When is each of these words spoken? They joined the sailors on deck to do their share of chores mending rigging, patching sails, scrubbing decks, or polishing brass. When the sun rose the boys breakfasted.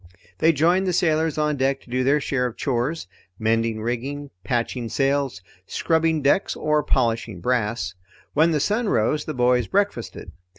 They 0.39 0.51
joined 0.51 0.87
the 0.87 0.93
sailors 0.93 1.37
on 1.37 1.57
deck 1.57 1.81
to 1.81 1.89
do 1.91 2.03
their 2.03 2.19
share 2.19 2.47
of 2.47 2.57
chores 2.57 3.05
mending 3.37 3.83
rigging, 3.83 4.31
patching 4.43 4.89
sails, 4.89 5.43
scrubbing 5.67 6.23
decks, 6.23 6.55
or 6.55 6.81
polishing 6.81 7.39
brass. 7.39 7.93
When 8.33 8.49
the 8.49 8.59
sun 8.59 8.89
rose 8.89 9.25
the 9.25 9.35
boys 9.35 9.67
breakfasted. 9.67 10.31